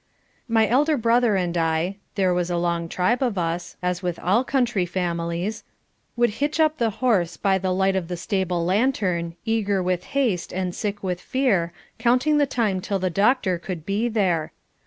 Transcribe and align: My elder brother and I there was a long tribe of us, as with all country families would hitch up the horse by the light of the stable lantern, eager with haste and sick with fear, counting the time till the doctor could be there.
My 0.47 0.67
elder 0.67 0.97
brother 0.97 1.35
and 1.35 1.55
I 1.55 1.97
there 2.15 2.33
was 2.33 2.49
a 2.49 2.57
long 2.57 2.89
tribe 2.89 3.21
of 3.21 3.37
us, 3.37 3.77
as 3.83 4.01
with 4.01 4.17
all 4.17 4.43
country 4.43 4.83
families 4.87 5.63
would 6.15 6.31
hitch 6.41 6.59
up 6.59 6.79
the 6.79 6.89
horse 7.05 7.37
by 7.37 7.59
the 7.59 7.69
light 7.71 7.95
of 7.95 8.07
the 8.07 8.17
stable 8.17 8.65
lantern, 8.65 9.35
eager 9.45 9.83
with 9.83 10.05
haste 10.17 10.51
and 10.51 10.73
sick 10.73 11.03
with 11.03 11.21
fear, 11.21 11.71
counting 11.99 12.39
the 12.39 12.47
time 12.47 12.81
till 12.81 12.97
the 12.97 13.11
doctor 13.11 13.59
could 13.59 13.85
be 13.85 14.09
there. 14.09 14.53